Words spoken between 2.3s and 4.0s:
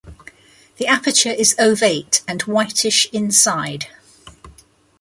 whitish inside.